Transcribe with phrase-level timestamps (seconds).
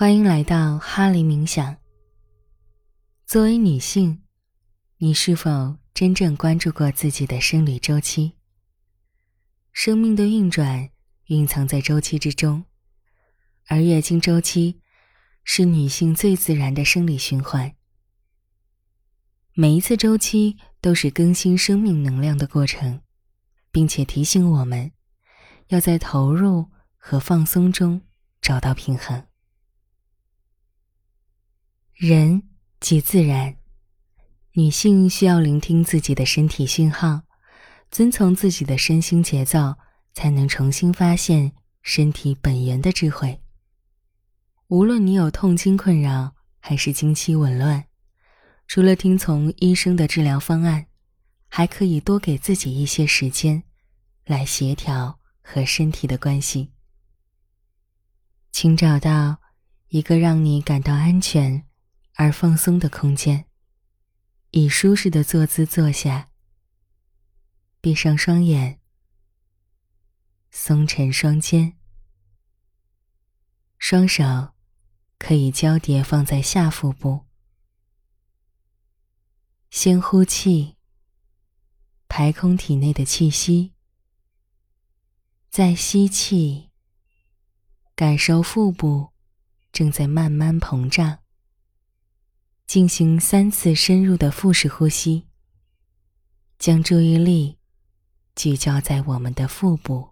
[0.00, 1.76] 欢迎来到哈林冥想。
[3.26, 4.22] 作为女性，
[4.96, 8.32] 你是否真正关注过自己的生理周期？
[9.72, 10.88] 生命的运转
[11.26, 12.64] 蕴藏在周期之中，
[13.66, 14.80] 而月经周期
[15.44, 17.74] 是女性最自然的生理循环。
[19.52, 23.02] 每一次周期都是更新生命能量的过程，
[23.70, 24.92] 并且提醒我们
[25.66, 28.00] 要在投入和放松中
[28.40, 29.26] 找到平衡。
[32.02, 32.42] 人
[32.80, 33.54] 即自然，
[34.52, 37.24] 女性需要聆听自己的身体信号，
[37.90, 39.76] 遵从自己的身心节奏，
[40.14, 43.42] 才能重新发现身体本源的智慧。
[44.68, 47.84] 无论你有痛经困扰，还是经期紊乱，
[48.66, 50.86] 除了听从医生的治疗方案，
[51.48, 53.62] 还可以多给自己一些时间，
[54.24, 56.70] 来协调和身体的关系。
[58.50, 59.36] 请找到
[59.88, 61.66] 一个让你感到安全。
[62.20, 63.46] 而放松的空间，
[64.50, 66.28] 以舒适的坐姿坐下，
[67.80, 68.78] 闭上双眼，
[70.50, 71.78] 松沉双肩，
[73.78, 74.50] 双手
[75.18, 77.24] 可以交叠放在下腹部。
[79.70, 80.76] 先呼气，
[82.06, 83.72] 排空体内的气息，
[85.48, 86.68] 再吸气，
[87.94, 89.08] 感受腹部
[89.72, 91.19] 正在慢慢膨胀。
[92.70, 95.26] 进行三次深入的腹式呼吸，
[96.56, 97.58] 将注意力
[98.36, 100.10] 聚焦在我们的腹部。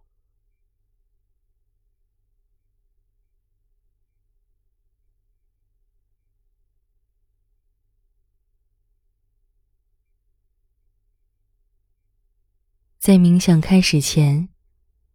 [12.99, 14.49] 在冥想开始前，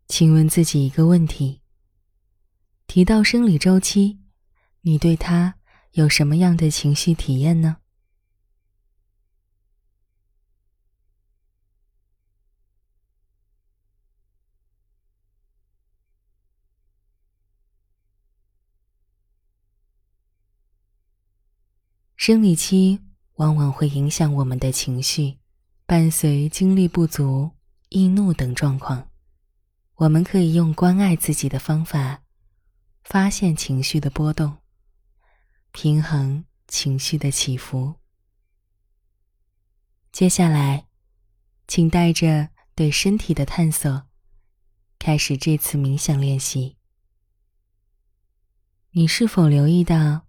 [0.07, 1.59] 请问自己一个问题：
[2.87, 4.21] 提到生理周期，
[4.83, 5.55] 你对它？
[5.93, 7.77] 有什么样的情绪体验呢？
[22.15, 22.99] 生理期
[23.35, 25.37] 往往会影响我们的情绪，
[25.85, 27.51] 伴随精力不足、
[27.89, 29.11] 易怒等状况。
[29.97, 32.23] 我们可以用关爱自己的方法，
[33.03, 34.62] 发现情绪的波动。
[35.73, 37.95] 平衡情绪的起伏。
[40.11, 40.87] 接下来，
[41.67, 44.07] 请带着对身体的探索，
[44.99, 46.77] 开始这次冥想练习。
[48.91, 50.27] 你是否留意到，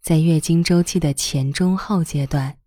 [0.00, 2.58] 在月经周期的前、中、后阶段，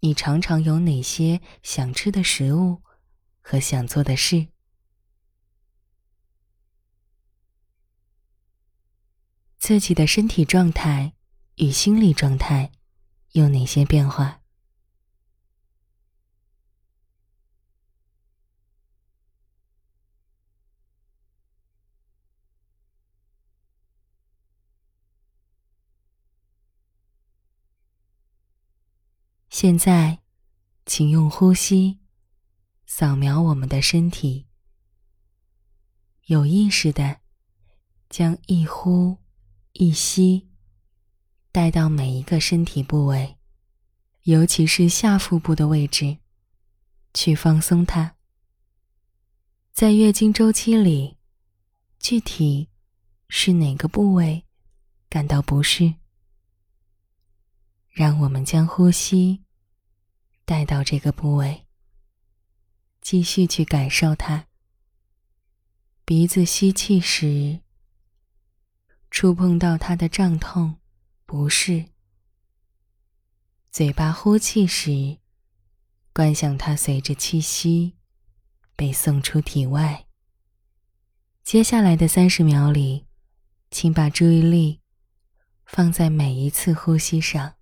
[0.00, 2.82] 你常常有哪些想吃的食物
[3.40, 4.48] 和想做的事？
[9.56, 11.14] 自己的身体状态。
[11.58, 12.70] 与心理状态
[13.32, 14.40] 有哪些变化？
[29.50, 30.20] 现在，
[30.86, 31.98] 请用呼吸
[32.86, 34.46] 扫描我们的身体，
[36.26, 37.20] 有意识的
[38.08, 39.18] 将一呼
[39.72, 40.47] 一吸。
[41.58, 43.36] 带到每一个身体部位，
[44.22, 46.18] 尤其是下腹部的位置，
[47.12, 48.14] 去放松它。
[49.72, 51.16] 在月经周期里，
[51.98, 52.68] 具体
[53.28, 54.44] 是哪个部位
[55.10, 55.96] 感到不适？
[57.90, 59.42] 让我们将呼吸
[60.44, 61.66] 带到这个部位，
[63.00, 64.46] 继续去感受它。
[66.04, 67.62] 鼻子吸气时，
[69.10, 70.76] 触碰到它的胀痛。
[71.28, 71.84] 不是。
[73.70, 75.18] 嘴巴呼气时，
[76.14, 77.98] 观想它随着气息
[78.74, 80.06] 被送出体外。
[81.44, 83.04] 接下来的三十秒里，
[83.70, 84.80] 请把注意力
[85.66, 87.57] 放在每一次呼吸上。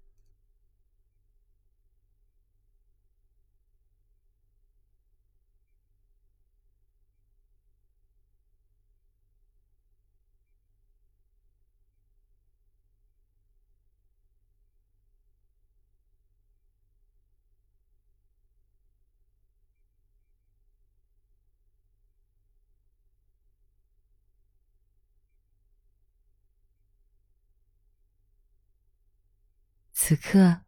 [30.09, 30.61] 此刻，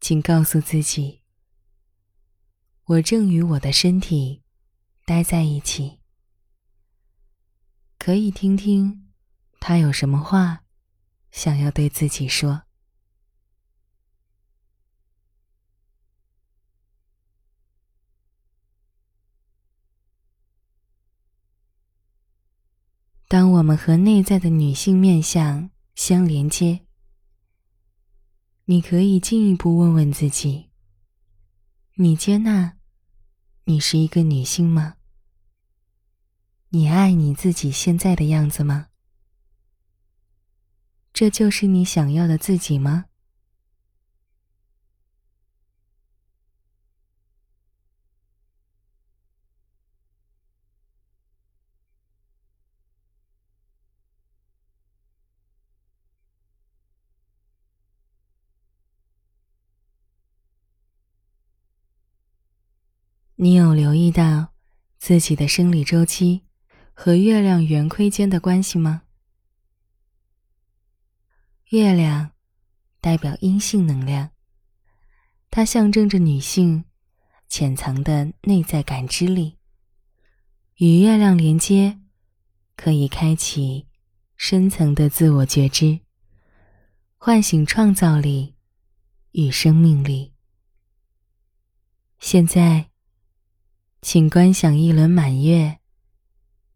[0.00, 1.24] 请告诉自己：
[2.84, 4.44] 我正与我的身体
[5.04, 5.98] 待在一起。
[7.98, 9.08] 可以听听
[9.58, 10.62] 他有什么话
[11.32, 12.62] 想要对自己说。
[23.26, 26.85] 当我们和内在的女性面相相连接，
[28.68, 30.70] 你可以进一步问问自己：
[31.94, 32.76] 你接纳
[33.66, 34.96] 你是一个女性吗？
[36.70, 38.88] 你爱你自己现在的样子吗？
[41.12, 43.04] 这就是你想要的自己吗？
[63.38, 64.54] 你有留意到
[64.96, 66.46] 自己的生理周期
[66.94, 69.02] 和月亮圆亏间的关系吗？
[71.66, 72.30] 月亮
[72.98, 74.30] 代表阴性能量，
[75.50, 76.86] 它象征着女性
[77.46, 79.58] 潜藏的内在感知力。
[80.76, 81.98] 与月亮连接，
[82.74, 83.86] 可以开启
[84.38, 86.00] 深层的自我觉知，
[87.18, 88.54] 唤醒创造力
[89.32, 90.32] 与生命力。
[92.18, 92.88] 现在。
[94.08, 95.80] 请观想一轮满月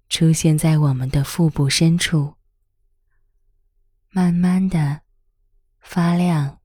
[0.09, 2.35] 出现在我们的腹部深处，
[4.09, 5.03] 慢慢的
[5.79, 6.59] 发亮、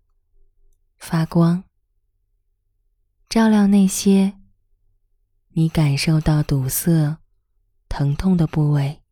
[0.98, 1.66] 发光，
[3.30, 4.40] 照亮那些
[5.50, 7.20] 你感受到堵塞、
[7.88, 9.04] 疼痛的部位，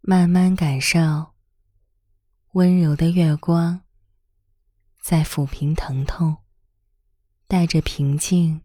[0.00, 1.32] 慢慢感受
[2.54, 3.82] 温柔的月光
[5.00, 6.38] 在抚平疼痛，
[7.46, 8.62] 带着平静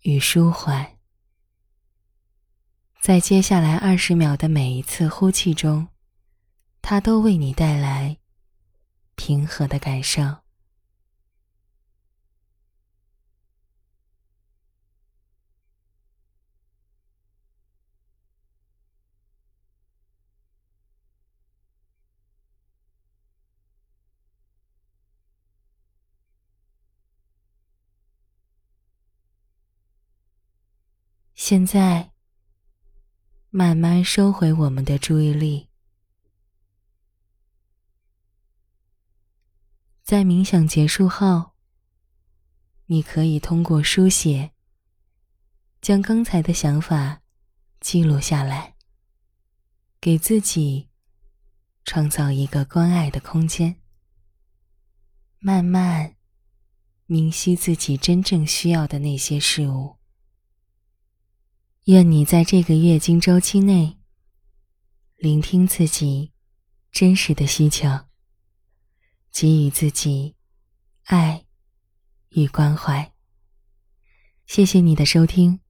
[0.00, 0.93] 与舒缓。
[3.04, 5.88] 在接下来二十秒的每一次呼气中，
[6.80, 8.16] 它都为你带来
[9.14, 10.38] 平和的感受。
[31.34, 32.13] 现在。
[33.56, 35.68] 慢慢收回我们的注意力，
[40.02, 41.52] 在冥想结束后，
[42.86, 44.50] 你可以通过书写，
[45.80, 47.22] 将刚才的想法
[47.78, 48.74] 记录下来，
[50.00, 50.88] 给自己
[51.84, 53.80] 创造一个关爱的空间，
[55.38, 56.16] 慢慢
[57.06, 59.98] 明晰自己真正需要的那些事物。
[61.84, 63.98] 愿你在这个月经周期内，
[65.16, 66.32] 聆听自己
[66.90, 68.06] 真实的需求，
[69.30, 70.34] 给予自己
[71.02, 71.44] 爱
[72.30, 73.12] 与关怀。
[74.46, 75.60] 谢谢你的收听，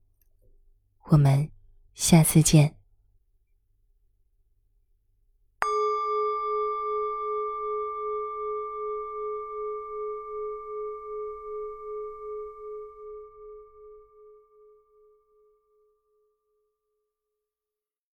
[1.09, 1.51] 我们
[1.93, 2.74] 下次见。